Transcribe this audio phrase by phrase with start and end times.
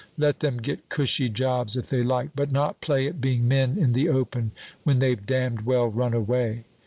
[0.17, 3.93] Let them get cushy jobs, if they like, but not play at being men in
[3.93, 4.51] the open
[4.83, 6.63] when they've damned well run away.